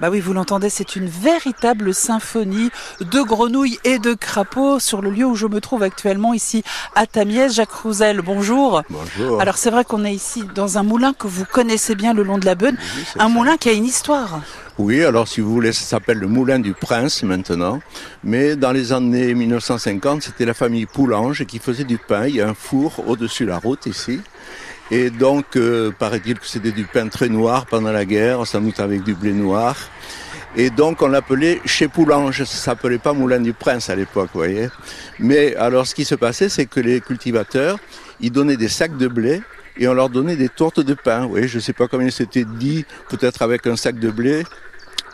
Bah 0.00 0.08
oui, 0.10 0.20
vous 0.20 0.32
l'entendez, 0.32 0.70
c'est 0.70 0.96
une 0.96 1.08
véritable 1.08 1.92
symphonie 1.92 2.70
de 3.02 3.20
grenouilles 3.20 3.78
et 3.84 3.98
de 3.98 4.14
crapauds 4.14 4.78
sur 4.78 5.02
le 5.02 5.10
lieu 5.10 5.26
où 5.26 5.34
je 5.34 5.46
me 5.46 5.60
trouve 5.60 5.82
actuellement 5.82 6.32
ici 6.32 6.64
à 6.94 7.06
Tamiès. 7.06 7.52
Jacques 7.52 7.70
Rouzel, 7.70 8.22
bonjour. 8.22 8.80
Bonjour. 8.88 9.42
Alors 9.42 9.58
c'est 9.58 9.68
vrai 9.68 9.84
qu'on 9.84 10.06
est 10.06 10.14
ici 10.14 10.44
dans 10.54 10.78
un 10.78 10.84
moulin 10.84 11.12
que 11.12 11.26
vous 11.26 11.44
connaissez 11.44 11.94
bien 11.96 12.14
le 12.14 12.22
long 12.22 12.38
de 12.38 12.46
la 12.46 12.54
Beune, 12.54 12.78
un 13.18 13.28
moulin 13.28 13.58
qui 13.58 13.68
a 13.68 13.72
une 13.72 13.84
histoire. 13.84 14.40
Oui, 14.78 15.04
alors 15.04 15.28
si 15.28 15.40
vous 15.40 15.52
voulez, 15.52 15.72
ça 15.72 15.84
s'appelle 15.84 16.18
le 16.18 16.26
Moulin 16.26 16.58
du 16.58 16.72
Prince 16.72 17.22
maintenant. 17.22 17.80
Mais 18.24 18.56
dans 18.56 18.72
les 18.72 18.92
années 18.92 19.34
1950, 19.34 20.22
c'était 20.22 20.46
la 20.46 20.54
famille 20.54 20.86
Poulange 20.86 21.44
qui 21.44 21.58
faisait 21.58 21.84
du 21.84 21.98
pain. 21.98 22.26
Il 22.26 22.36
y 22.36 22.40
a 22.40 22.48
un 22.48 22.54
four 22.54 23.04
au-dessus 23.06 23.44
de 23.44 23.50
la 23.50 23.58
route 23.58 23.86
ici. 23.86 24.20
Et 24.90 25.10
donc, 25.10 25.56
euh, 25.56 25.92
paraît-il 25.96 26.38
que 26.38 26.46
c'était 26.46 26.72
du 26.72 26.84
pain 26.84 27.08
très 27.08 27.28
noir 27.28 27.66
pendant 27.66 27.92
la 27.92 28.04
guerre, 28.04 28.46
sans 28.46 28.60
doute 28.60 28.80
avec 28.80 29.02
du 29.02 29.14
blé 29.14 29.32
noir. 29.32 29.76
Et 30.56 30.70
donc, 30.70 31.02
on 31.02 31.08
l'appelait 31.08 31.60
chez 31.64 31.88
Poulange. 31.88 32.44
Ça 32.44 32.56
s'appelait 32.56 32.98
pas 32.98 33.12
Moulin 33.12 33.40
du 33.40 33.52
Prince 33.52 33.90
à 33.90 33.96
l'époque, 33.96 34.30
vous 34.32 34.40
voyez. 34.40 34.68
Mais 35.18 35.54
alors, 35.56 35.86
ce 35.86 35.94
qui 35.94 36.04
se 36.04 36.14
passait, 36.14 36.48
c'est 36.48 36.66
que 36.66 36.80
les 36.80 37.00
cultivateurs, 37.00 37.78
ils 38.20 38.32
donnaient 38.32 38.56
des 38.56 38.68
sacs 38.68 38.96
de 38.96 39.08
blé 39.08 39.42
et 39.76 39.86
on 39.88 39.94
leur 39.94 40.08
donnait 40.08 40.36
des 40.36 40.48
tourtes 40.48 40.80
de 40.80 40.94
pain. 40.94 41.22
Vous 41.22 41.30
voyez, 41.30 41.48
je 41.48 41.58
sais 41.58 41.72
pas 41.72 41.86
combien 41.86 42.10
c'était 42.10 42.44
dit, 42.44 42.84
peut-être 43.08 43.42
avec 43.42 43.66
un 43.66 43.76
sac 43.76 43.98
de 43.98 44.10
blé 44.10 44.44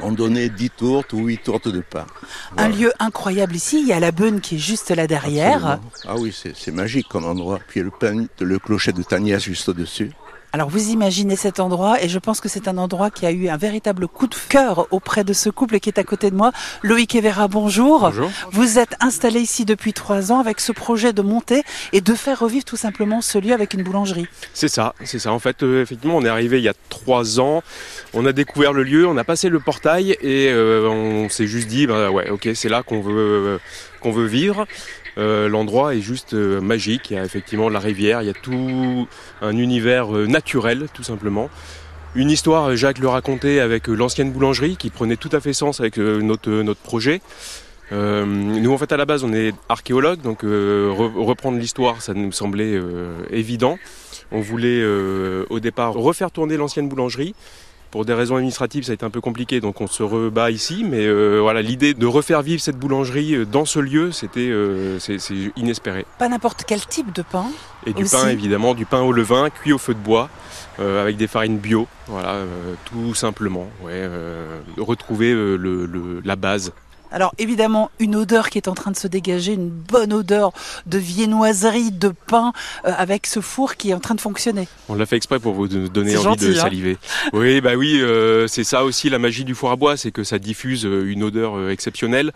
on 0.00 0.12
donnait 0.12 0.48
10 0.48 0.70
tourtes 0.70 1.12
ou 1.12 1.26
8 1.26 1.42
tourtes 1.42 1.68
de 1.68 1.80
pain. 1.80 2.06
Un 2.56 2.68
lieu 2.68 2.92
incroyable 2.98 3.54
ici, 3.54 3.80
il 3.80 3.88
y 3.88 3.92
a 3.92 4.00
la 4.00 4.12
Beune 4.12 4.40
qui 4.40 4.56
est 4.56 4.58
juste 4.58 4.90
là 4.90 5.06
derrière. 5.06 5.78
Ah 6.06 6.14
oui, 6.16 6.34
c'est 6.34 6.72
magique 6.72 7.08
comme 7.08 7.24
endroit. 7.24 7.58
Puis 7.68 7.80
il 7.80 7.82
y 7.84 7.86
a 7.86 7.90
le, 7.90 7.90
pain, 7.90 8.26
le 8.40 8.58
clocher 8.58 8.92
de 8.92 9.02
Tanias 9.02 9.38
juste 9.38 9.68
au-dessus. 9.68 10.12
Alors 10.54 10.68
vous 10.68 10.90
imaginez 10.90 11.34
cet 11.34 11.60
endroit 11.60 12.02
et 12.02 12.10
je 12.10 12.18
pense 12.18 12.42
que 12.42 12.48
c'est 12.50 12.68
un 12.68 12.76
endroit 12.76 13.08
qui 13.08 13.24
a 13.24 13.30
eu 13.30 13.48
un 13.48 13.56
véritable 13.56 14.06
coup 14.06 14.26
de 14.26 14.34
cœur 14.50 14.86
auprès 14.90 15.24
de 15.24 15.32
ce 15.32 15.48
couple 15.48 15.80
qui 15.80 15.88
est 15.88 15.98
à 15.98 16.04
côté 16.04 16.30
de 16.30 16.36
moi. 16.36 16.52
Loïc 16.82 17.14
Evera, 17.14 17.48
bonjour. 17.48 18.00
Bonjour. 18.00 18.30
Vous 18.50 18.78
êtes 18.78 18.94
installé 19.00 19.40
ici 19.40 19.64
depuis 19.64 19.94
trois 19.94 20.30
ans 20.30 20.40
avec 20.40 20.60
ce 20.60 20.72
projet 20.72 21.14
de 21.14 21.22
monter 21.22 21.62
et 21.94 22.02
de 22.02 22.12
faire 22.12 22.38
revivre 22.38 22.66
tout 22.66 22.76
simplement 22.76 23.22
ce 23.22 23.38
lieu 23.38 23.54
avec 23.54 23.72
une 23.72 23.82
boulangerie. 23.82 24.26
C'est 24.52 24.68
ça, 24.68 24.94
c'est 25.04 25.18
ça. 25.18 25.32
En 25.32 25.38
fait, 25.38 25.62
euh, 25.62 25.80
effectivement, 25.80 26.18
on 26.18 26.24
est 26.24 26.28
arrivé 26.28 26.58
il 26.58 26.64
y 26.64 26.68
a 26.68 26.74
trois 26.90 27.40
ans. 27.40 27.62
On 28.12 28.26
a 28.26 28.32
découvert 28.32 28.74
le 28.74 28.82
lieu, 28.82 29.06
on 29.06 29.16
a 29.16 29.24
passé 29.24 29.48
le 29.48 29.58
portail 29.58 30.18
et 30.20 30.50
euh, 30.50 30.86
on 30.86 31.30
s'est 31.30 31.46
juste 31.46 31.68
dit, 31.68 31.86
bah 31.86 32.10
ouais, 32.10 32.28
ok, 32.28 32.50
c'est 32.54 32.68
là 32.68 32.82
qu'on 32.82 33.00
veut 33.00 33.14
euh, 33.16 33.58
qu'on 34.02 34.12
veut 34.12 34.26
vivre. 34.26 34.66
Euh, 35.18 35.48
l'endroit 35.48 35.94
est 35.94 36.00
juste 36.00 36.34
euh, 36.34 36.60
magique. 36.60 37.10
Il 37.10 37.14
y 37.14 37.18
a 37.18 37.24
effectivement 37.24 37.68
la 37.68 37.78
rivière, 37.78 38.22
il 38.22 38.26
y 38.26 38.30
a 38.30 38.34
tout 38.34 39.06
un 39.40 39.56
univers 39.56 40.14
euh, 40.14 40.26
naturel, 40.26 40.88
tout 40.92 41.02
simplement. 41.02 41.50
Une 42.14 42.30
histoire, 42.30 42.76
Jacques 42.76 42.98
le 42.98 43.08
racontait 43.08 43.60
avec 43.60 43.88
l'ancienne 43.88 44.32
boulangerie 44.32 44.76
qui 44.76 44.90
prenait 44.90 45.16
tout 45.16 45.30
à 45.32 45.40
fait 45.40 45.54
sens 45.54 45.80
avec 45.80 45.96
notre, 45.96 46.50
notre 46.50 46.80
projet. 46.80 47.22
nous, 47.90 48.70
en 48.70 48.76
fait, 48.76 48.92
à 48.92 48.98
la 48.98 49.06
base, 49.06 49.24
on 49.24 49.32
est 49.32 49.54
archéologue, 49.70 50.20
donc 50.20 50.42
reprendre 50.42 51.56
l'histoire, 51.56 52.02
ça 52.02 52.12
nous 52.12 52.30
semblait 52.30 52.78
évident. 53.30 53.78
On 54.30 54.42
voulait 54.42 54.84
au 55.48 55.58
départ 55.58 55.94
refaire 55.94 56.30
tourner 56.30 56.58
l'ancienne 56.58 56.86
boulangerie, 56.86 57.34
pour 57.92 58.06
des 58.06 58.14
raisons 58.14 58.36
administratives, 58.36 58.84
ça 58.84 58.92
a 58.92 58.94
été 58.94 59.04
un 59.04 59.10
peu 59.10 59.20
compliqué, 59.20 59.60
donc 59.60 59.82
on 59.82 59.86
se 59.86 60.02
rebat 60.02 60.50
ici. 60.50 60.82
Mais 60.82 61.06
euh, 61.06 61.40
voilà, 61.40 61.60
l'idée 61.60 61.92
de 61.92 62.06
refaire 62.06 62.40
vivre 62.40 62.60
cette 62.60 62.78
boulangerie 62.78 63.34
euh, 63.34 63.44
dans 63.44 63.66
ce 63.66 63.78
lieu, 63.78 64.10
c'était 64.12 64.48
euh, 64.48 64.98
c'est 64.98 65.18
inespéré. 65.56 66.06
Pas 66.18 66.30
n'importe 66.30 66.64
quel 66.66 66.84
type 66.86 67.14
de 67.14 67.22
pain. 67.22 67.44
Et 67.86 67.92
du 67.92 68.04
pain 68.04 68.28
évidemment, 68.28 68.74
du 68.74 68.86
pain 68.86 69.02
au 69.02 69.12
levain, 69.12 69.50
cuit 69.50 69.74
au 69.74 69.78
feu 69.78 69.92
de 69.92 69.98
bois, 69.98 70.30
avec 70.78 71.16
des 71.16 71.26
farines 71.26 71.58
bio, 71.58 71.86
voilà, 72.06 72.38
tout 72.86 73.14
simplement. 73.14 73.68
Ouais, 73.82 74.08
retrouver 74.78 75.32
le, 75.32 76.20
la 76.24 76.36
base. 76.36 76.72
Alors 77.12 77.34
évidemment, 77.38 77.90
une 78.00 78.16
odeur 78.16 78.48
qui 78.48 78.58
est 78.58 78.68
en 78.68 78.74
train 78.74 78.90
de 78.90 78.96
se 78.96 79.06
dégager, 79.06 79.52
une 79.52 79.68
bonne 79.68 80.12
odeur 80.12 80.52
de 80.86 80.96
viennoiserie, 80.98 81.92
de 81.92 82.08
pain, 82.26 82.52
euh, 82.86 82.92
avec 82.96 83.26
ce 83.26 83.40
four 83.40 83.76
qui 83.76 83.90
est 83.90 83.94
en 83.94 84.00
train 84.00 84.14
de 84.14 84.20
fonctionner. 84.20 84.66
On 84.88 84.94
l'a 84.94 85.04
fait 85.04 85.16
exprès 85.16 85.38
pour 85.38 85.52
vous 85.52 85.68
donner 85.68 86.16
envie 86.16 86.36
de 86.36 86.54
hein. 86.54 86.60
saliver. 86.60 86.96
oui, 87.34 87.60
bah 87.60 87.74
oui, 87.76 88.00
euh, 88.00 88.46
c'est 88.46 88.64
ça 88.64 88.84
aussi 88.84 89.10
la 89.10 89.18
magie 89.18 89.44
du 89.44 89.54
four 89.54 89.70
à 89.70 89.76
bois, 89.76 89.96
c'est 89.98 90.10
que 90.10 90.24
ça 90.24 90.38
diffuse 90.38 90.86
euh, 90.86 91.10
une 91.10 91.22
odeur 91.22 91.70
exceptionnelle 91.70 92.32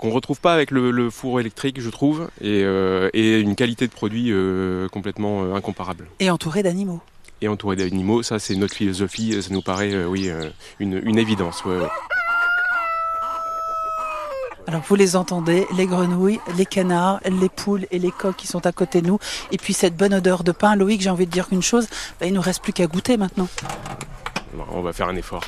qu'on 0.00 0.10
retrouve 0.10 0.40
pas 0.40 0.54
avec 0.54 0.72
le, 0.72 1.08
four 1.08 1.38
électrique, 1.38 1.80
je 1.80 1.88
trouve, 1.88 2.28
et, 2.40 2.64
une 3.40 3.54
qualité 3.54 3.86
de 3.86 3.92
produit 3.92 4.32
complètement 4.90 5.54
incomparable. 5.54 6.08
Et 6.18 6.30
entouré 6.30 6.64
d'animaux. 6.64 7.00
Et 7.42 7.46
entouré 7.46 7.76
d'animaux, 7.76 8.24
ça 8.24 8.40
c'est 8.40 8.56
notre 8.56 8.74
philosophie, 8.74 9.40
ça 9.40 9.50
nous 9.52 9.62
paraît, 9.62 10.04
oui, 10.04 10.30
une, 10.80 11.00
une 11.04 11.18
évidence. 11.18 11.62
Alors 14.68 14.82
vous 14.86 14.96
les 14.96 15.16
entendez, 15.16 15.66
les 15.78 15.86
grenouilles, 15.86 16.40
les 16.58 16.66
canards, 16.66 17.20
les 17.24 17.48
poules 17.48 17.86
et 17.90 17.98
les 17.98 18.10
coqs 18.10 18.36
qui 18.36 18.46
sont 18.46 18.66
à 18.66 18.72
côté 18.72 19.00
de 19.00 19.06
nous. 19.06 19.18
Et 19.50 19.56
puis 19.56 19.72
cette 19.72 19.96
bonne 19.96 20.12
odeur 20.12 20.44
de 20.44 20.52
pain. 20.52 20.76
Loïc, 20.76 21.00
j'ai 21.00 21.08
envie 21.08 21.24
de 21.24 21.30
dire 21.30 21.48
qu'une 21.48 21.62
chose, 21.62 21.88
bah, 22.20 22.26
il 22.26 22.32
ne 22.32 22.36
nous 22.36 22.42
reste 22.42 22.62
plus 22.62 22.74
qu'à 22.74 22.86
goûter 22.86 23.16
maintenant. 23.16 23.48
On 24.70 24.82
va 24.82 24.92
faire 24.92 25.08
un 25.08 25.16
effort. 25.16 25.42